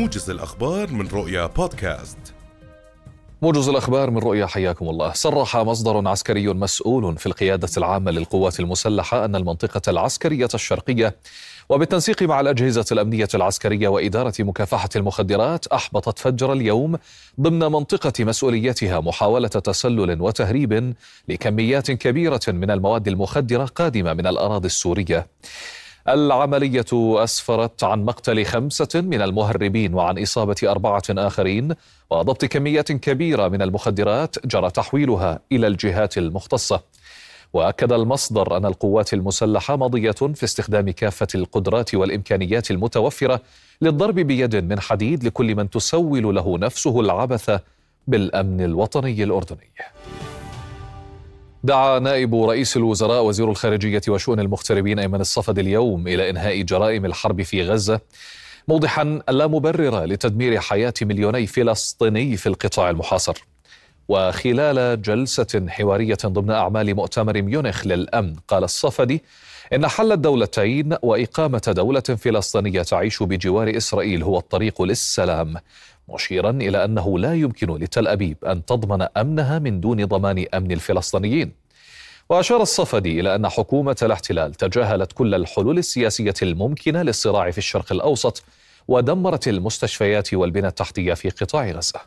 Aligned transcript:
موجز 0.00 0.30
الأخبار 0.30 0.90
من 0.90 1.08
رؤيا 1.08 1.46
بودكاست. 1.46 2.18
موجز 3.42 3.68
الأخبار 3.68 4.10
من 4.10 4.18
رؤيا 4.18 4.46
حياكم 4.46 4.88
الله. 4.88 5.12
صرح 5.12 5.56
مصدر 5.56 6.08
عسكري 6.08 6.48
مسؤول 6.48 7.16
في 7.18 7.26
القيادة 7.26 7.68
العامة 7.76 8.10
للقوات 8.10 8.60
المسلحة 8.60 9.24
أن 9.24 9.36
المنطقة 9.36 9.90
العسكرية 9.90 10.48
الشرقية 10.54 11.16
وبالتنسيق 11.68 12.22
مع 12.22 12.40
الأجهزة 12.40 12.84
الأمنية 12.92 13.28
العسكرية 13.34 13.88
وإدارة 13.88 14.34
مكافحة 14.38 14.88
المخدرات 14.96 15.66
أحبطت 15.66 16.18
فجر 16.18 16.52
اليوم 16.52 16.98
ضمن 17.40 17.58
منطقة 17.58 18.24
مسؤوليتها 18.24 19.00
محاولة 19.00 19.48
تسلل 19.48 20.22
وتهريب 20.22 20.94
لكميات 21.28 21.90
كبيرة 21.90 22.40
من 22.48 22.70
المواد 22.70 23.08
المخدرة 23.08 23.64
قادمة 23.64 24.14
من 24.14 24.26
الأراضي 24.26 24.66
السورية. 24.66 25.26
العملية 26.08 26.86
أسفرت 26.92 27.84
عن 27.84 28.04
مقتل 28.04 28.44
خمسة 28.44 28.88
من 28.94 29.22
المهربين 29.22 29.94
وعن 29.94 30.18
إصابة 30.22 30.56
أربعة 30.64 31.02
آخرين 31.10 31.74
وضبط 32.10 32.44
كميات 32.44 32.92
كبيرة 32.92 33.48
من 33.48 33.62
المخدرات 33.62 34.46
جرى 34.46 34.70
تحويلها 34.70 35.40
إلى 35.52 35.66
الجهات 35.66 36.18
المختصة 36.18 36.82
وأكد 37.52 37.92
المصدر 37.92 38.56
أن 38.56 38.66
القوات 38.66 39.14
المسلحة 39.14 39.76
ماضيه 39.76 40.10
في 40.10 40.44
استخدام 40.44 40.90
كافة 40.90 41.26
القدرات 41.34 41.94
والإمكانيات 41.94 42.70
المتوفرة 42.70 43.40
للضرب 43.82 44.14
بيد 44.14 44.56
من 44.56 44.80
حديد 44.80 45.24
لكل 45.24 45.54
من 45.54 45.70
تسول 45.70 46.34
له 46.34 46.58
نفسه 46.58 47.00
العبث 47.00 47.60
بالأمن 48.06 48.60
الوطني 48.60 49.24
الأردني. 49.24 49.70
دعا 51.64 51.98
نائب 51.98 52.34
رئيس 52.34 52.76
الوزراء 52.76 53.24
وزير 53.24 53.50
الخارجية 53.50 54.00
وشؤون 54.08 54.40
المغتربين 54.40 54.98
أيمن 54.98 55.20
الصفد 55.20 55.58
اليوم 55.58 56.08
إلى 56.08 56.30
إنهاء 56.30 56.62
جرائم 56.62 57.04
الحرب 57.04 57.42
في 57.42 57.62
غزة 57.62 58.00
موضحا 58.68 59.20
لا 59.28 59.46
مبرر 59.46 60.04
لتدمير 60.04 60.60
حياة 60.60 60.94
مليوني 61.02 61.46
فلسطيني 61.46 62.36
في 62.36 62.46
القطاع 62.46 62.90
المحاصر. 62.90 63.49
وخلال 64.10 65.02
جلسة 65.02 65.66
حوارية 65.68 66.18
ضمن 66.26 66.50
أعمال 66.50 66.94
مؤتمر 66.94 67.42
ميونخ 67.42 67.86
للأمن 67.86 68.36
قال 68.48 68.64
الصفدي 68.64 69.22
إن 69.74 69.88
حل 69.88 70.12
الدولتين 70.12 70.96
وإقامة 71.02 71.72
دولة 71.76 72.00
فلسطينية 72.00 72.82
تعيش 72.82 73.22
بجوار 73.22 73.76
إسرائيل 73.76 74.22
هو 74.22 74.38
الطريق 74.38 74.82
للسلام 74.82 75.54
مشيرا 76.08 76.50
إلى 76.50 76.84
أنه 76.84 77.18
لا 77.18 77.34
يمكن 77.34 77.74
لتل 77.76 78.08
أبيب 78.08 78.36
أن 78.44 78.64
تضمن 78.64 79.06
أمنها 79.16 79.58
من 79.58 79.80
دون 79.80 80.04
ضمان 80.04 80.44
أمن 80.54 80.72
الفلسطينيين. 80.72 81.52
وأشار 82.28 82.62
الصفدي 82.62 83.20
إلى 83.20 83.34
أن 83.34 83.48
حكومة 83.48 83.96
الاحتلال 84.02 84.54
تجاهلت 84.54 85.12
كل 85.12 85.34
الحلول 85.34 85.78
السياسية 85.78 86.34
الممكنة 86.42 87.02
للصراع 87.02 87.50
في 87.50 87.58
الشرق 87.58 87.92
الأوسط 87.92 88.42
ودمرت 88.88 89.48
المستشفيات 89.48 90.34
والبنى 90.34 90.66
التحتية 90.66 91.14
في 91.14 91.28
قطاع 91.30 91.70
غزة. 91.70 92.00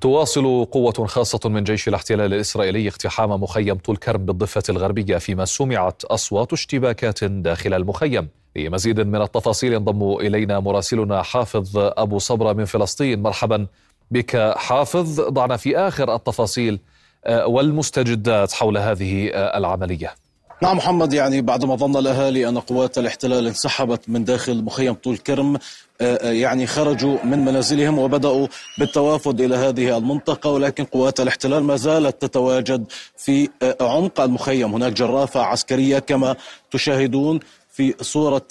تواصل 0.00 0.64
قوة 0.64 1.06
خاصة 1.06 1.48
من 1.48 1.64
جيش 1.64 1.88
الاحتلال 1.88 2.34
الإسرائيلي 2.34 2.88
اقتحام 2.88 3.30
مخيم 3.30 3.74
طول 3.74 3.96
كرم 3.96 4.24
بالضفة 4.24 4.62
الغربية 4.68 5.18
فيما 5.18 5.44
سمعت 5.44 6.04
أصوات 6.04 6.52
اشتباكات 6.52 7.24
داخل 7.24 7.74
المخيم. 7.74 8.28
لمزيد 8.56 9.00
من 9.00 9.22
التفاصيل 9.22 9.72
ينضم 9.72 10.12
إلينا 10.16 10.60
مراسلنا 10.60 11.22
حافظ 11.22 11.70
أبو 11.76 12.18
صبرة 12.18 12.52
من 12.52 12.64
فلسطين. 12.64 13.22
مرحبا 13.22 13.66
بك 14.10 14.54
حافظ. 14.56 15.20
ضعنا 15.20 15.56
في 15.56 15.78
آخر 15.78 16.14
التفاصيل 16.14 16.80
آه، 17.24 17.46
والمستجدات 17.46 18.52
حول 18.52 18.78
هذه 18.78 19.28
آه، 19.28 19.58
العملية. 19.58 20.14
نعم 20.62 20.76
محمد 20.76 21.12
يعني 21.12 21.40
بعد 21.40 21.64
ما 21.64 21.76
ظن 21.76 21.96
الأهالي 21.96 22.48
أن 22.48 22.58
قوات 22.58 22.98
الاحتلال 22.98 23.46
انسحبت 23.46 24.08
من 24.08 24.24
داخل 24.24 24.64
مخيم 24.64 24.94
طول 24.94 25.16
كرم 25.16 25.54
آه، 25.54 25.58
آه، 26.00 26.30
يعني 26.32 26.66
خرجوا 26.66 27.24
من 27.24 27.44
منازلهم 27.44 27.98
وبدأوا 27.98 28.46
بالتوافد 28.78 29.40
إلى 29.40 29.56
هذه 29.56 29.96
المنطقة 29.96 30.50
ولكن 30.50 30.84
قوات 30.84 31.20
الاحتلال 31.20 31.64
ما 31.64 31.76
زالت 31.76 32.22
تتواجد 32.22 32.84
في 33.16 33.48
آه، 33.62 33.76
عمق 33.80 34.20
المخيم. 34.20 34.74
هناك 34.74 34.92
جرافة 34.92 35.40
عسكرية 35.40 35.98
كما 35.98 36.36
تشاهدون 36.70 37.40
في 37.72 37.94
صورة 38.00 38.42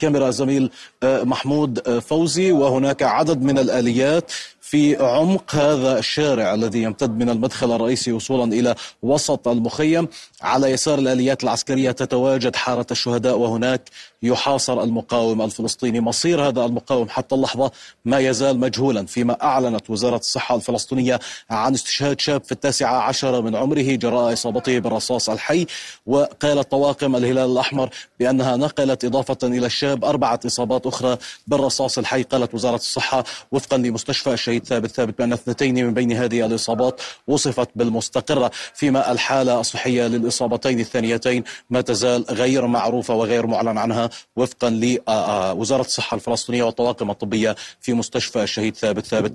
كاميرا 0.00 0.30
زميل 0.30 0.70
محمود 1.04 1.98
فوزي 1.98 2.52
وهناك 2.52 3.02
عدد 3.02 3.42
من 3.42 3.58
الآليات. 3.58 4.32
في 4.70 4.96
عمق 4.96 5.54
هذا 5.54 5.98
الشارع 5.98 6.54
الذي 6.54 6.82
يمتد 6.82 7.18
من 7.18 7.30
المدخل 7.30 7.72
الرئيسي 7.72 8.12
وصولا 8.12 8.52
إلى 8.52 8.74
وسط 9.02 9.48
المخيم. 9.48 10.08
على 10.42 10.70
يسار 10.70 10.98
الآليات 10.98 11.44
العسكرية 11.44 11.90
تتواجد 11.90 12.56
حارة 12.56 12.86
الشهداء 12.90 13.38
وهناك 13.38 13.90
يحاصر 14.22 14.82
المقاوم 14.82 15.42
الفلسطيني. 15.42 16.00
مصير 16.00 16.48
هذا 16.48 16.64
المقاوم 16.64 17.08
حتى 17.08 17.34
اللحظة 17.34 17.70
ما 18.04 18.18
يزال 18.18 18.60
مجهولا 18.60 19.06
فيما 19.06 19.42
أعلنت 19.42 19.90
وزارة 19.90 20.16
الصحة 20.16 20.54
الفلسطينية 20.54 21.20
عن 21.50 21.74
استشهاد 21.74 22.20
شاب 22.20 22.44
في 22.44 22.52
التاسعه 22.52 22.96
عشر 22.96 23.42
من 23.42 23.56
عمره 23.56 23.82
جراء 23.94 24.32
إصابته 24.32 24.78
بالرصاص 24.78 25.30
الحي. 25.30 25.66
وقالت 26.06 26.70
طواقم 26.70 27.16
الهلال 27.16 27.50
الأحمر 27.52 27.90
بأنها 28.20 28.56
نقلت 28.56 29.04
إضافة 29.04 29.38
إلى 29.42 29.66
الشاب 29.66 30.04
أربعة 30.04 30.40
إصابات 30.46 30.86
أخرى 30.86 31.16
بالرصاص 31.46 31.98
الحي 31.98 32.22
قالت 32.22 32.54
وزارة 32.54 32.76
الصحة 32.76 33.24
وفقا 33.52 33.76
لمستشفى 33.76 34.32
الشهيد 34.32 34.55
الشهيد 34.56 34.66
ثابت 34.66 34.90
ثابت 34.90 35.18
بأن 35.18 35.32
اثنتين 35.32 35.86
من 35.86 35.94
بين 35.94 36.12
هذه 36.12 36.46
الإصابات 36.46 37.00
وصفت 37.26 37.68
بالمستقرة 37.76 38.50
فيما 38.74 39.12
الحالة 39.12 39.60
الصحية 39.60 40.06
للإصابتين 40.06 40.80
الثانيتين 40.80 41.44
ما 41.70 41.80
تزال 41.80 42.24
غير 42.30 42.66
معروفة 42.66 43.14
وغير 43.14 43.46
معلن 43.46 43.78
عنها 43.78 44.10
وفقا 44.36 44.70
لوزارة 44.70 45.80
الصحة 45.80 46.14
الفلسطينية 46.14 46.62
والطواقم 46.62 47.10
الطبية 47.10 47.56
في 47.80 47.92
مستشفى 47.92 48.42
الشهيد 48.42 48.76
ثابت 48.76 49.06
ثابت. 49.06 49.32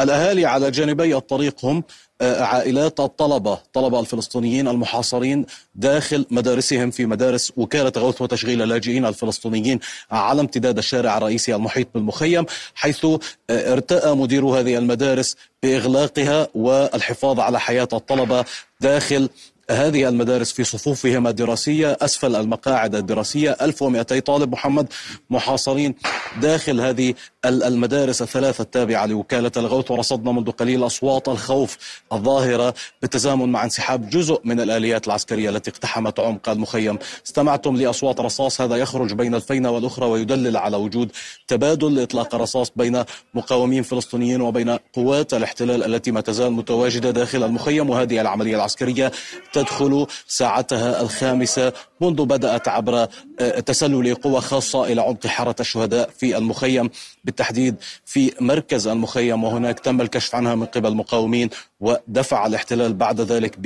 الأهالي 0.00 0.46
على 0.46 0.70
جانبي 0.70 1.16
الطريق 1.16 1.64
هم 1.64 1.84
آه، 2.20 2.42
عائلات 2.42 3.00
الطلبة 3.00 3.58
طلبة 3.72 4.00
الفلسطينيين 4.00 4.68
المحاصرين 4.68 5.46
داخل 5.74 6.26
مدارسهم 6.30 6.90
في 6.90 7.06
مدارس 7.06 7.52
وكالة 7.56 7.92
غوث 7.96 8.22
وتشغيل 8.22 8.62
اللاجئين 8.62 9.06
الفلسطينيين 9.06 9.80
على 10.10 10.40
امتداد 10.40 10.78
الشارع 10.78 11.16
الرئيسي 11.16 11.54
المحيط 11.54 11.88
بالمخيم 11.94 12.46
حيث 12.74 13.04
آه، 13.04 13.18
ارتأى 13.50 14.14
مدير 14.14 14.44
هذه 14.46 14.78
المدارس 14.78 15.36
بإغلاقها 15.62 16.48
والحفاظ 16.54 17.40
على 17.40 17.60
حياة 17.60 17.88
الطلبة 17.92 18.44
داخل 18.80 19.28
هذه 19.70 20.08
المدارس 20.08 20.52
في 20.52 20.64
صفوفهم 20.64 21.26
الدراسية 21.26 21.98
أسفل 22.00 22.36
المقاعد 22.36 22.94
الدراسية 22.94 23.56
1200 23.60 24.18
طالب 24.18 24.52
محمد 24.52 24.86
محاصرين 25.30 25.94
داخل 26.36 26.80
هذه 26.80 27.14
المدارس 27.44 28.22
الثلاثة 28.22 28.62
التابعة 28.62 29.06
لوكالة 29.06 29.52
الغوث. 29.56 29.90
ورصدنا 29.90 30.32
منذ 30.32 30.50
قليل 30.50 30.86
أصوات 30.86 31.28
الخوف 31.28 31.78
الظاهرة 32.12 32.74
بالتزامن 33.02 33.48
مع 33.48 33.64
انسحاب 33.64 34.10
جزء 34.10 34.40
من 34.44 34.60
الآليات 34.60 35.06
العسكرية 35.06 35.50
التي 35.50 35.70
اقتحمت 35.70 36.20
عمق 36.20 36.48
المخيم. 36.48 36.98
استمعتم 37.26 37.76
لأصوات 37.76 38.20
رصاص. 38.20 38.60
هذا 38.60 38.76
يخرج 38.76 39.12
بين 39.12 39.34
الفينة 39.34 39.70
والأخرى 39.70 40.06
ويدلل 40.06 40.56
على 40.56 40.76
وجود 40.76 41.12
تبادل 41.48 42.02
إطلاق 42.02 42.34
رصاص 42.34 42.72
بين 42.76 43.04
مقاومين 43.34 43.82
فلسطينيين 43.82 44.40
وبين 44.40 44.76
قوات 44.92 45.34
الاحتلال 45.34 45.94
التي 45.94 46.10
ما 46.10 46.20
تزال 46.20 46.52
متواجدة 46.52 47.10
داخل 47.10 47.44
المخيم. 47.44 47.90
وهذه 47.90 48.20
العملية 48.20 48.56
العسكرية 48.56 49.12
تدخل 49.52 50.06
ساعتها 50.26 51.02
الخامسة 51.02 51.72
منذ 52.00 52.24
بدأت 52.24 52.68
عبر 52.68 53.08
تسلل 53.48 54.14
قوى 54.14 54.40
خاصة 54.40 54.84
إلى 54.84 55.00
عمق 55.02 55.26
حارة 55.26 55.56
الشهداء 55.60 56.10
في 56.18 56.36
المخيم 56.36 56.90
بالتحديد 57.24 57.74
في 58.04 58.32
مركز 58.40 58.86
المخيم 58.86 59.44
وهناك 59.44 59.80
تم 59.80 60.00
الكشف 60.00 60.34
عنها 60.34 60.54
من 60.54 60.66
قبل 60.66 60.88
المقاومين 60.88 61.50
ودفع 61.80 62.46
الاحتلال 62.46 62.94
بعد 62.94 63.20
ذلك 63.20 63.58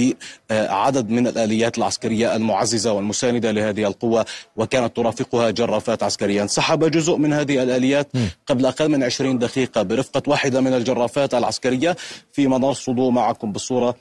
بعدد 0.51 1.11
من 1.11 1.27
الآليات 1.27 1.79
العسكرية 1.79 2.37
المعززة 2.37 2.93
والمساندة 2.93 3.51
لهذه 3.51 3.87
القوة 3.87 4.27
وكانت 4.57 4.97
ترافقها 4.97 5.51
جرافات 5.51 6.03
عسكرية. 6.03 6.43
انسحب 6.43 6.91
جزء 6.91 7.17
من 7.17 7.33
هذه 7.33 7.63
الآليات 7.63 8.09
قبل 8.47 8.67
أقل 8.67 8.89
من 8.89 9.03
20 9.03 9.39
دقيقة 9.39 9.83
برفقة 9.83 10.23
واحدة 10.27 10.61
من 10.61 10.75
الجرافات 10.75 11.35
العسكرية 11.35 11.97
فيما 12.33 12.59
نرصد 12.59 13.01
معكم 13.01 13.53
بالصورة 13.53 13.95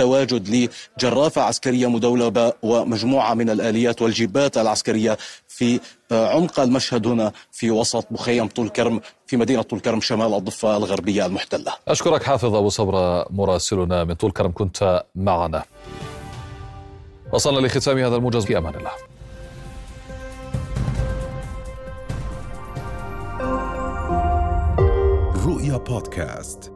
تواجد 0.00 0.68
لجرافة 0.98 1.42
عسكرية 1.42 1.90
مدولبة 1.90 2.52
ومجموعة 2.62 3.34
من 3.34 3.50
الآليات 3.50 4.02
والجيبات 4.02 4.58
العسكرية 4.58 5.18
في 5.48 5.80
عمق 6.12 6.60
المشهد 6.60 7.06
هنا 7.06 7.32
في 7.52 7.70
وسط 7.70 8.06
مخيم 8.10 8.48
طول 8.48 8.68
كرم 8.68 9.00
في 9.26 9.36
مدينة 9.36 9.62
طول 9.62 9.80
كرم 9.80 10.00
شمال 10.00 10.34
الضفة 10.34 10.76
الغربية 10.76 11.26
المحتلة. 11.26 11.72
أشكرك 11.88 12.22
حافظ 12.22 12.54
أبو 12.54 12.68
صبرة 12.68 13.26
مراسلنا 13.30 14.04
من 14.04 14.14
طول 14.14 14.30
كرم 14.30 14.52
كنت 14.52 15.04
معنا. 15.14 15.64
وصلنا 17.32 17.66
لختام 17.66 17.98
هذا 17.98 18.16
الموجز 18.16 18.44
في 18.44 18.58
أمان 18.58 18.74
الله. 18.74 18.90
رؤيا 25.46 25.76
بودكاست. 25.76 26.69